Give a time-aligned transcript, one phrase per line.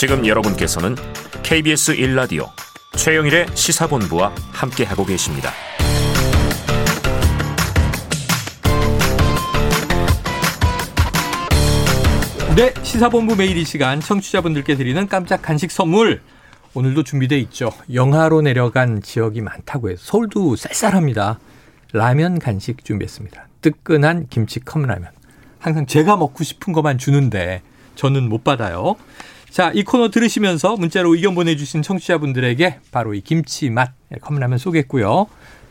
[0.00, 0.96] 지금 여러분께서는
[1.42, 2.48] KBS 1라디오
[2.96, 5.50] 최영일의 시사본부와 함께하고 계십니다.
[12.56, 16.22] 네, 시사본부 매일 이 시간 청취자분들께 드리는 깜짝 간식 선물.
[16.72, 17.70] 오늘도 준비돼 있죠.
[17.92, 21.40] 영하로 내려간 지역이 많다고 해서 서울도 쌀쌀합니다.
[21.92, 23.48] 라면 간식 준비했습니다.
[23.60, 25.10] 뜨끈한 김치 컵라면.
[25.58, 27.60] 항상 제가 먹고 싶은 것만 주는데
[27.96, 28.96] 저는 못 받아요.
[29.50, 35.26] 자, 이 코너 들으시면서 문자로 의견 보내주신 청취자분들에게 바로 이 김치 맛 컵라면 쏘겠고요.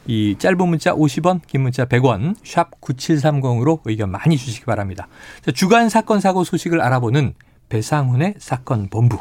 [0.06, 5.08] 이 짧은 문자 50원, 긴 문자 100원, 샵 9730으로 의견 많이 주시기 바랍니다.
[5.42, 7.36] 자, 주간 사건 사고 소식을 알아보는
[7.70, 9.18] 배상훈의 사건 본부.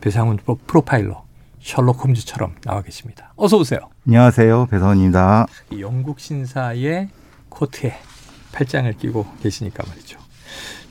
[0.00, 1.24] 배상훈 프로파일러
[1.60, 3.32] 셜록 홈즈처럼 나와 계십니다.
[3.34, 3.80] 어서 오세요.
[4.06, 4.68] 안녕하세요.
[4.70, 5.46] 배상훈입니다.
[5.80, 7.08] 영국 신사의
[7.48, 7.96] 코트에
[8.52, 10.20] 팔짱을 끼고 계시니까 말이죠.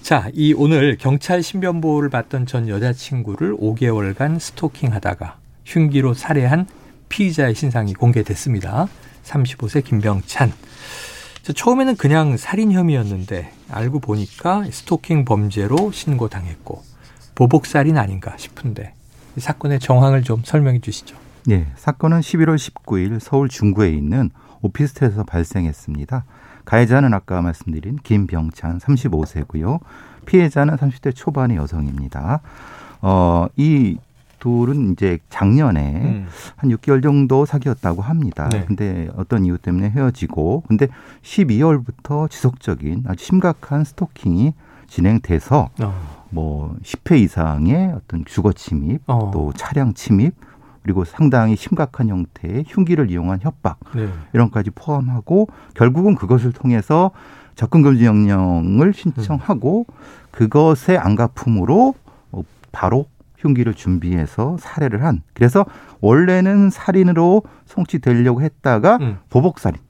[0.07, 6.65] 자, 이 오늘 경찰 신변보호를 받던 전 여자친구를 5개월간 스토킹하다가 흉기로 살해한
[7.09, 8.87] 피의자의 신상이 공개됐습니다.
[9.25, 10.53] 35세 김병찬.
[11.53, 16.81] 처음에는 그냥 살인 혐의였는데 알고 보니까 스토킹 범죄로 신고당했고
[17.35, 18.93] 보복살인 아닌가 싶은데
[19.35, 21.17] 이 사건의 정황을 좀 설명해 주시죠.
[21.47, 24.29] 네, 사건은 11월 19일 서울 중구에 있는
[24.61, 26.23] 오피스텔에서 발생했습니다.
[26.67, 29.79] 가해자는 아까 말씀드린 김병찬 35세고요.
[30.25, 32.41] 피해자는 30대 초반의 여성입니다.
[33.01, 33.97] 어, 이
[34.39, 36.27] 둘은 이제 작년에 음.
[36.57, 38.49] 한 6개월 정도 사귀었다고 합니다.
[38.49, 38.65] 네.
[38.65, 40.89] 근데 어떤 이유 때문에 헤어지고 근데
[41.23, 44.53] 12월부터 지속적인 아주 심각한 스토킹이
[44.87, 46.27] 진행돼서 어.
[46.29, 49.31] 뭐 10회 이상의 어떤 주거 침입, 어.
[49.33, 50.35] 또 차량 침입,
[50.87, 54.07] 그리고 상당히 심각한 형태의 흉기를 이용한 협박 네.
[54.31, 57.11] 이런 까지 포함하고 결국은 그것을 통해서
[57.55, 59.93] 접근 금지 명령을 신청하고 음.
[60.31, 61.93] 그것의 안가품으로
[62.71, 65.65] 바로 흉기를 준비해서 살해를 한 그래서
[65.99, 69.17] 원래는 살인으로 송치되려고 했다가 음.
[69.29, 69.81] 보복살인으로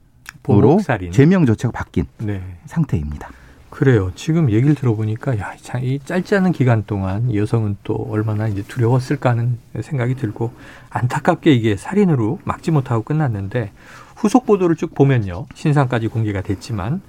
[0.42, 1.12] 보복살인.
[1.12, 2.42] 제명 조치가 바뀐 네.
[2.66, 3.28] 상태입니다.
[3.78, 4.10] 그래요.
[4.16, 9.56] 지금 얘기를 들어보니까 야, 이 짧지 않은 기간 동안 여성은 또 얼마나 이제 두려웠을까 하는
[9.80, 10.50] 생각이 들고
[10.90, 13.70] 안타깝게 이게 살인으로 막지 못하고 끝났는데
[14.16, 15.46] 후속 보도를 쭉 보면요.
[15.54, 17.02] 신상까지 공개가 됐지만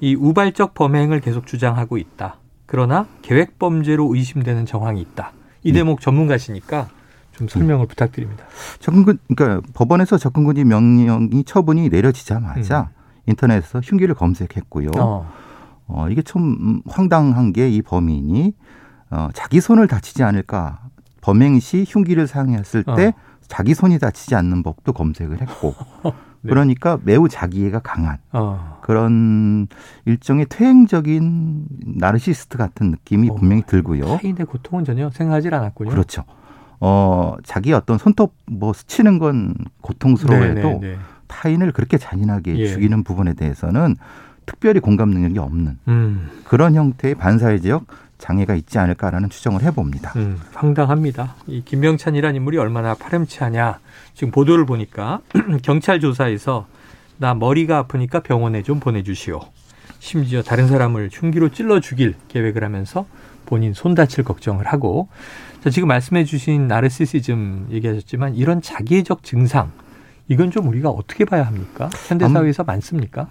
[0.00, 2.36] 이 우발적 범행을 계속 주장하고 있다.
[2.66, 5.32] 그러나 계획 범죄로 의심되는 정황이 있다.
[5.62, 5.72] 이 음.
[5.72, 6.90] 대목 전문가시니까
[7.32, 7.88] 좀 설명을 음.
[7.88, 8.44] 부탁드립니다.
[8.80, 13.30] 접근 그러니까 법원에서 접근금지 명령이 처분이 내려지자마자 음.
[13.30, 14.90] 인터넷에서 흉기를 검색했고요.
[14.98, 15.41] 어.
[15.94, 18.54] 어, 이게 좀 황당한 게 이 범인이
[19.10, 20.80] 어, 자기 손을 다치지 않을까
[21.20, 23.12] 범행 시 흉기를 사용했을 때 어.
[23.46, 25.74] 자기 손이 다치지 않는 법도 검색을 했고
[26.44, 26.50] 네.
[26.50, 28.78] 그러니까 매우 자기애가 강한 어.
[28.82, 29.68] 그런
[30.06, 31.66] 일종의 퇴행적인
[31.98, 33.34] 나르시스트 같은 느낌이 어.
[33.34, 34.18] 분명히 들고요.
[34.18, 35.90] 타인의 고통은 전혀 생각하지 않았군요.
[35.90, 36.24] 그렇죠.
[36.80, 40.98] 어, 자기 어떤 손톱 뭐 스치는 건 고통스러워해도 네, 네, 네.
[41.28, 42.66] 타인을 그렇게 잔인하게 예.
[42.66, 43.96] 죽이는 부분에 대해서는
[44.46, 46.30] 특별히 공감 능력이 없는 음.
[46.44, 47.86] 그런 형태의 반사회적
[48.18, 50.12] 장애가 있지 않을까라는 추정을 해봅니다.
[50.16, 51.34] 음, 황당합니다.
[51.48, 53.80] 이 김병찬이라는 인물이 얼마나 파렴치하냐.
[54.14, 55.20] 지금 보도를 보니까
[55.62, 56.66] 경찰 조사에서
[57.18, 59.40] 나 머리가 아프니까 병원에 좀 보내주시오.
[59.98, 63.06] 심지어 다른 사람을 흉기로 찔러 죽일 계획을 하면서
[63.46, 65.08] 본인 손 다칠 걱정을 하고
[65.62, 69.70] 자, 지금 말씀해 주신 나르시시즘 얘기하셨지만 이런 자기애적 증상
[70.28, 71.90] 이건 좀 우리가 어떻게 봐야 합니까?
[72.08, 73.28] 현대 사회에서 많습니까?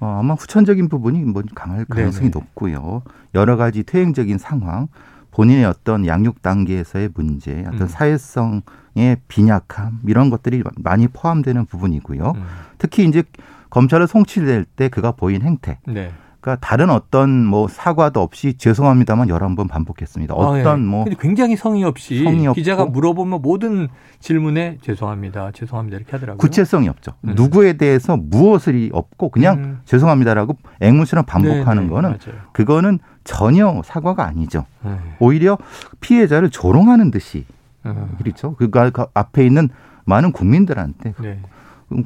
[0.00, 2.32] 어, 아마 후천적인 부분이 뭐 강할 가능성이 네네.
[2.32, 3.02] 높고요.
[3.34, 4.88] 여러 가지 퇴행적인 상황,
[5.30, 7.86] 본인의 어떤 양육 단계에서의 문제, 어떤 음.
[7.88, 12.32] 사회성의 빈약함 이런 것들이 많이 포함되는 부분이고요.
[12.36, 12.42] 음.
[12.78, 13.24] 특히 이제
[13.70, 15.78] 검찰을 송치될 때 그가 보인 행태.
[15.86, 16.12] 네.
[16.44, 20.34] 그러니까 다른 어떤 뭐 사과도 없이 죄송합니다만 열한 번 반복했습니다.
[20.34, 20.76] 어떤 아, 예.
[20.76, 23.88] 뭐 굉장히 성의 없이 성의 기자가 물어보면 모든
[24.20, 26.36] 질문에 죄송합니다, 죄송합니다 이렇게 하더라고요.
[26.36, 27.12] 구체성이 없죠.
[27.22, 27.32] 음.
[27.34, 29.80] 누구에 대해서 무엇을 없고 그냥 음.
[29.86, 32.40] 죄송합니다라고 앵무새랑 반복하는 네네, 거는 맞아요.
[32.52, 34.66] 그거는 전혀 사과가 아니죠.
[34.84, 34.98] 네.
[35.20, 35.56] 오히려
[36.00, 37.46] 피해자를 조롱하는 듯이
[37.86, 38.16] 음.
[38.18, 38.54] 그렇죠.
[38.56, 38.70] 그
[39.14, 39.70] 앞에 있는
[40.04, 41.40] 많은 국민들한테 네.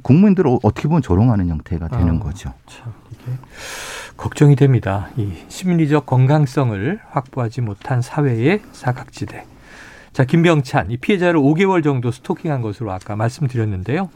[0.03, 2.53] 국민들을 어떻게 보면 조롱하는 형태가 되는 아, 거죠.
[2.67, 3.33] 참 이게
[4.17, 5.09] 걱정이 됩니다.
[5.17, 9.45] 이 심리적 건강성을 확보하지 못한 사회의 사각지대.
[10.13, 14.11] 자, 김병찬, 이 피해자를 5개월 정도 스토킹한 것으로 아까 말씀드렸는데요.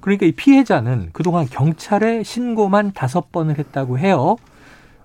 [0.00, 4.36] 그러니까 이 피해자는 그동안 경찰에 신고만 다섯 번을 했다고 해요.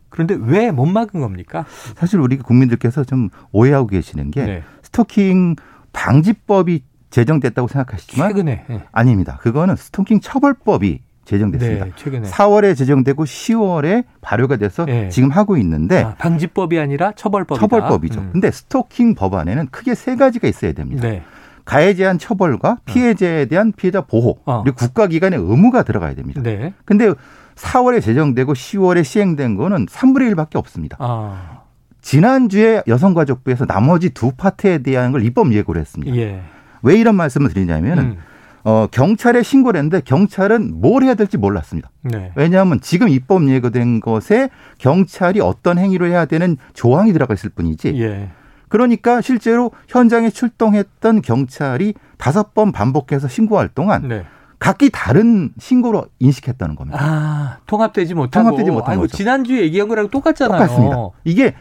[0.10, 1.66] 그런데 왜 못 막은 겁니까?
[1.96, 4.64] 사실 우리 국민들께서 좀 오해하고 계시는 게 네.
[4.82, 5.56] 스토킹
[5.94, 8.82] 방지법이 제정됐다고 생각하시지만 최근에 네.
[8.92, 9.38] 아닙니다.
[9.42, 11.86] 그거는 스토킹 처벌법이 제정됐습니다.
[11.86, 15.10] 네, 최근에 4월에 제정되고 10월에 발효가 돼서 네.
[15.10, 17.60] 지금 하고 있는데 아, 방지법이 아니라 처벌법이다.
[17.60, 18.20] 처벌법이죠.
[18.20, 18.30] 음.
[18.34, 21.08] 근데 스토킹 법안에는 크게 세 가지가 있어야 됩니다.
[21.08, 21.22] 네.
[21.66, 24.64] 가해에 대한 처벌과 피해자에 대한 피해자 보호 어.
[24.64, 26.42] 그리고 국가기관의 의무가 들어가야 됩니다.
[26.42, 26.74] 네.
[26.84, 27.14] 근데
[27.56, 30.98] 4월에 제정되고 10월에 시행된 거는 3분의 1밖에 없습니다.
[31.00, 31.62] 아,
[32.02, 36.16] 지난주에 여성가족부에서 나머지 두 파트에 대한 걸 입법 예고를 했습니다.
[36.16, 36.42] 예.
[36.82, 38.18] 왜 이런 말씀을 드리냐면은 음.
[38.64, 41.90] 어, 경찰에 신고를 했는데 경찰은 뭘 해야 될지 몰랐습니다.
[42.02, 42.32] 네.
[42.36, 48.00] 왜냐하면 지금 입법 예고된 것에 경찰이 어떤 행위를 해야 되는 조항이 들어가 있을 뿐이지.
[48.02, 48.30] 예.
[48.68, 54.26] 그러니까 실제로 현장에 출동했던 경찰이 다섯 번 반복해서 신고할 동안 네.
[54.60, 57.00] 각기 다른 신고로 인식했다는 겁니다.
[57.02, 58.44] 아, 통합되지 못하고.
[58.44, 59.16] 통합되지 못한 아이고, 거죠.
[59.16, 60.60] 지난주 에 얘기한 거랑 똑같잖아요.
[60.60, 60.98] 똑같습니다.
[61.24, 61.56] 이게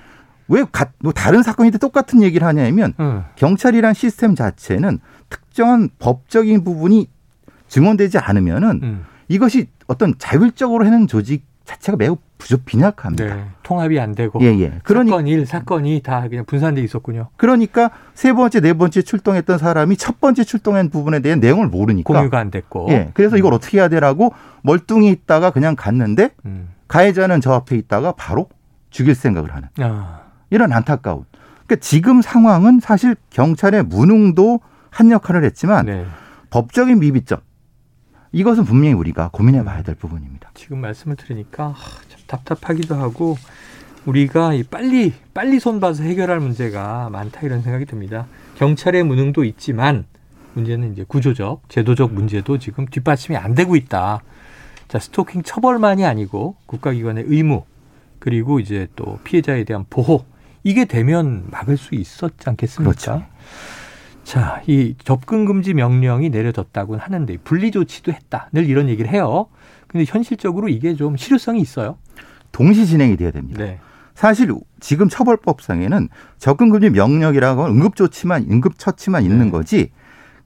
[0.48, 3.24] 왜 가- 뭐 다른 사건인데 똑같은 얘기를 하냐면 응.
[3.36, 4.98] 경찰이란 시스템 자체는
[5.28, 7.08] 특정한 법적인 부분이
[7.68, 9.04] 증언되지 않으면은 음.
[9.28, 13.34] 이것이 어떤 자율적으로 해는 조직 자체가 매우 부족 빈약합니다.
[13.34, 13.44] 네.
[13.62, 14.38] 통합이 안 되고.
[14.40, 14.78] 예, 예.
[14.84, 17.28] 그러니, 사건 1, 사건 2 다 그냥 분산돼 있었군요.
[17.36, 22.14] 그러니까 세 번째, 네 번째 출동했던 사람이 첫 번째 출동한 부분에 대한 내용을 모르니까.
[22.14, 22.86] 공유가 안 됐고.
[22.90, 23.10] 예.
[23.12, 26.68] 그래서 이걸 어떻게 해야 되라고 멀뚱히 있다가 그냥 갔는데 음.
[26.86, 28.48] 가해자는 저 앞에 있다가 바로
[28.90, 31.24] 죽일 생각을 하는 아, 이런 안타까운.
[31.66, 34.60] 그러니까 지금 상황은 사실 경찰의 무능도
[34.90, 36.06] 한 역할을 했지만 네.
[36.50, 37.40] 법적인 미비점
[38.32, 40.50] 이것은 분명히 우리가 고민해 봐야 될 부분입니다.
[40.54, 43.36] 지금 말씀을 들으니까 하, 참 답답하기도 하고
[44.06, 48.26] 우리가 이 빨리 빨리 손봐서 해결할 문제가 많다 이런 생각이 듭니다.
[48.56, 50.06] 경찰의 무능도 있지만
[50.54, 54.22] 문제는 이제 구조적, 제도적 문제도 지금 뒷받침이 안 되고 있다.
[54.88, 57.64] 자, 스토킹 처벌만이 아니고 국가기관의 의무
[58.18, 60.24] 그리고 이제 또 피해자에 대한 보호
[60.64, 62.90] 이게 되면 막을 수 있었지 않겠습니까?
[62.90, 63.24] 그렇죠.
[64.24, 68.48] 자, 이 접근 금지 명령이 내려졌다고는 하는데 분리 조치도 했다.
[68.52, 69.48] 늘 이런 얘기를 해요.
[69.86, 71.96] 근데 현실적으로 이게 좀 실효성이 있어요.
[72.52, 73.64] 동시 진행이 돼야 됩니다.
[73.64, 73.80] 네.
[74.14, 76.08] 사실 지금 처벌법상에는
[76.38, 79.50] 접근 금지 명령이라고 하면 응급 조치만 응급 처치만 있는 네.
[79.50, 79.92] 거지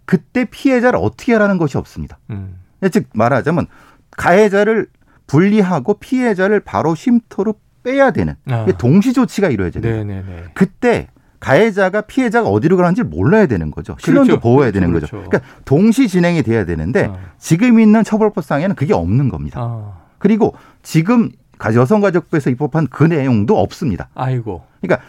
[0.05, 2.19] 그때 피해자를 어떻게 하라는 것이 없습니다.
[2.31, 2.59] 음.
[2.91, 3.67] 즉 말하자면
[4.11, 4.89] 가해자를
[5.27, 8.67] 분리하고 피해자를 바로 쉼터로 빼야 되는 아.
[8.79, 9.97] 동시 조치가 이루어져야 돼요.
[10.05, 10.45] 네네네.
[10.55, 11.09] 그때
[11.41, 13.97] 가해자가 피해자가 어디로 가는지 몰라야 되는 거죠.
[13.99, 14.41] 신원도 그렇죠.
[14.41, 14.81] 보호해야 그렇죠.
[14.81, 15.07] 되는 거죠.
[15.09, 15.29] 그렇죠.
[15.29, 17.17] 그러니까 동시 진행이 돼야 되는데 아.
[17.39, 19.61] 지금 있는 처벌법상에는 그게 없는 겁니다.
[19.61, 20.03] 아.
[20.19, 21.31] 그리고 지금
[21.65, 24.09] 여성가족부에서 입법한 그 내용도 없습니다.
[24.15, 24.65] 아이고.
[24.81, 25.05] 그러니까,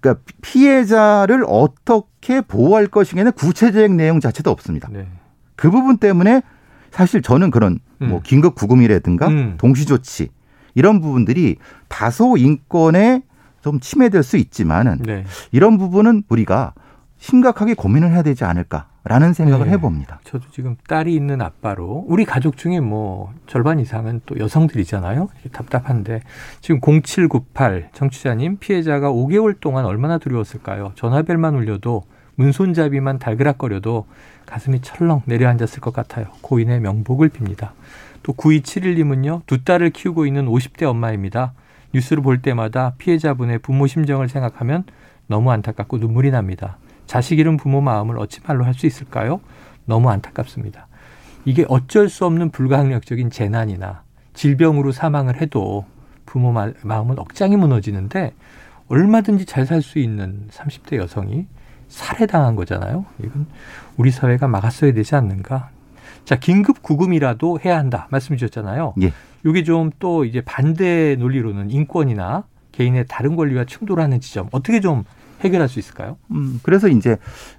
[0.00, 4.88] 그러니까 피해자를 어떻게 보호할 것인가는 구체적인 내용 자체도 없습니다.
[4.92, 5.06] 네.
[5.54, 6.42] 그 부분 때문에
[6.90, 8.20] 사실 저는 그런 뭐 음.
[8.22, 9.54] 긴급 구금이라든가 음.
[9.58, 10.28] 동시 조치
[10.76, 11.56] 이런 부분들이
[11.88, 13.22] 다소 인권에
[13.62, 15.24] 좀 침해될 수 있지만은 네.
[15.50, 16.74] 이런 부분은 우리가
[17.18, 19.72] 심각하게 고민을 해야 되지 않을까라는 생각을 네.
[19.72, 20.20] 해봅니다.
[20.22, 25.28] 저도 지금 딸이 있는 아빠로 우리 가족 중에 뭐 절반 이상은 또 여성들이잖아요.
[25.50, 26.20] 답답한데
[26.60, 30.92] 지금 0798 청취자님 피해자가 5개월 동안 얼마나 두려웠을까요?
[30.94, 32.02] 전화벨만 울려도
[32.36, 34.06] 문손잡이만 달그락거려도
[34.44, 36.26] 가슴이 철렁 내려앉았을 것 같아요.
[36.42, 37.70] 고인의 명복을 빕니다.
[38.26, 39.42] 또 9271님은요.
[39.46, 41.52] 두 딸을 키우고 있는 50대 엄마입니다.
[41.94, 44.82] 뉴스를 볼 때마다 피해자분의 부모 심정을 생각하면
[45.28, 46.76] 너무 안타깝고 눈물이 납니다.
[47.06, 49.40] 자식 잃은 부모 마음을 어찌 말로 할 수 있을까요?
[49.84, 50.88] 너무 안타깝습니다.
[51.44, 54.02] 이게 어쩔 수 없는 불가항력적인 재난이나
[54.34, 55.84] 질병으로 사망을 해도
[56.26, 58.32] 부모 마- 마음은 억장이 무너지는데
[58.88, 61.46] 얼마든지 잘 살 수 있는 30대 여성이
[61.86, 63.04] 살해당한 거잖아요.
[63.22, 63.46] 이건
[63.96, 65.70] 우리 사회가 막았어야 되지 않는가.
[66.26, 68.08] 자, 긴급 구금이라도 해야 한다.
[68.10, 68.94] 말씀 주셨잖아요.
[69.00, 69.12] 예.
[69.46, 75.04] 이게 좀 또 이제 반대 논리로는 인권이나 개인의 다른 권리와 충돌하는 지점 어떻게 좀
[75.42, 76.16] 해결할 수 있을까요?
[76.32, 77.16] 음, 그래서 이제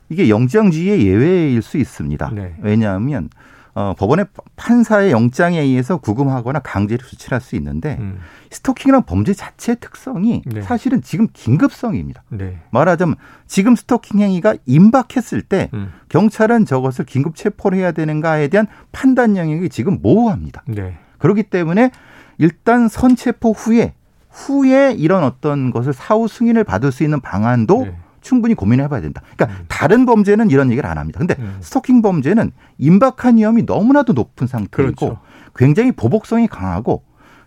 [0.09, 2.31] 이게 영장주의의 예외일 수 있습니다.
[2.35, 2.55] 네.
[2.61, 3.29] 왜냐하면
[3.77, 8.17] 어, 법원의 판사의 영장에 의해서 구금하거나 강제로 조치할 수 있는데 음,
[8.49, 10.63] 스토킹이란 범죄 자체의 특성이 네.
[10.63, 12.23] 사실은 지금 긴급성입니다.
[12.29, 12.57] 네.
[12.71, 19.37] 말하자면 지금 스토킹 행위가 임박했을 때 음, 경찰은 저것을 긴급 체포를 해야 되는가에 대한 판단
[19.37, 20.63] 영역이 지금 모호합니다.
[20.65, 20.97] 네.
[21.19, 21.91] 그렇기 때문에
[22.39, 23.93] 일단 선체포 후에
[24.31, 27.95] 후에 이런 어떤 것을 사후 승인을 받을 수 있는 방안도 네.
[28.27, 29.21] 충분히 고민해 봐야 된다.
[29.35, 29.65] 그러니까 음.
[29.69, 31.19] 다른 범죄는 이런 얘기를 안 합니다.
[31.19, 31.57] 근데 음.
[31.61, 35.19] 스토킹 범죄는 임박한 위험이 너무나도 높은 상태이고 그렇죠.
[35.55, 37.03] 굉장히 보복성이 강하고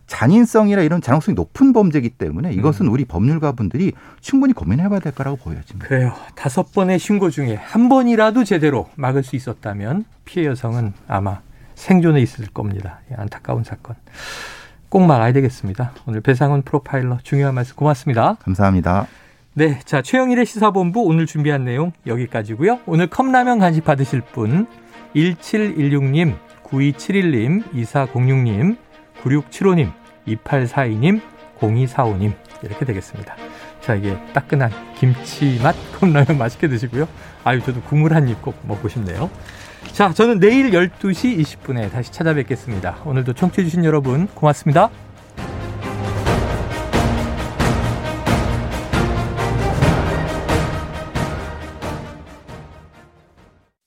[0.06, 2.92] 잔인성이나 이런 잔혹성이 높은 범죄이기 때문에 이것은 음.
[2.92, 5.86] 우리 법률가 분들이 충분히 고민해 봐야 될 거라고 보여집니다.
[5.86, 6.14] 그래요.
[6.34, 11.40] 다섯 번의 신고 중에 한 번이라도 제대로 막을 수 있었다면 피해 여성은 아마
[11.74, 13.00] 생존해 있을 겁니다.
[13.10, 13.94] 이 안타까운 사건.
[14.88, 15.92] 꼭 막아야 되겠습니다.
[16.06, 18.36] 오늘 배상훈 프로파일러 중요한 말씀 고맙습니다.
[18.42, 19.06] 감사합니다.
[19.52, 22.80] 네, 자 최영일의 시사본부 오늘 준비한 내용 여기까지고요.
[22.86, 24.66] 오늘 컵라면 간식 받으실 분
[25.14, 28.76] 1716님, 9271님, 2406님,
[29.22, 29.92] 9675님,
[30.28, 31.20] 2842님,
[31.58, 33.34] 0245님 이렇게 되겠습니다.
[33.80, 37.08] 자, 이게 따끈한 김치 맛 컵라면 맛있게 드시고요.
[37.42, 39.28] 아유, 저도 국물 한 입 꼭 먹고 싶네요.
[39.92, 42.98] 자, 저는 내일 12시 20분에 다시 찾아뵙겠습니다.
[43.04, 44.90] 오늘도 청취해주신 여러분 고맙습니다.